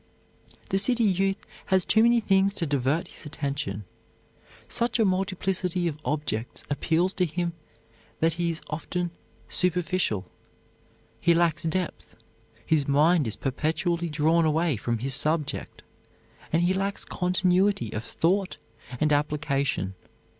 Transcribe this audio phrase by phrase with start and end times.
[0.69, 3.85] The city youth has too many things to divert his attention.
[4.67, 7.53] Such a multiplicity of objects appeals to him
[8.19, 9.11] that he is often
[9.47, 10.25] superficial;
[11.19, 12.15] he lacks depth;
[12.65, 15.83] his mind is perpetually drawn away from his subject,
[16.51, 18.57] and he lacks continuity of thought
[18.99, 19.93] and application.